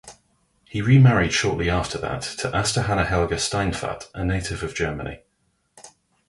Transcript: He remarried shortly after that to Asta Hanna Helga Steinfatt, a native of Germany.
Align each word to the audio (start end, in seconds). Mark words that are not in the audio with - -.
He 0.65 0.81
remarried 0.81 1.31
shortly 1.31 1.69
after 1.69 1.99
that 1.99 2.23
to 2.39 2.51
Asta 2.57 2.81
Hanna 2.81 3.05
Helga 3.05 3.35
Steinfatt, 3.37 4.09
a 4.15 4.25
native 4.25 4.63
of 4.63 4.73
Germany. 4.73 5.19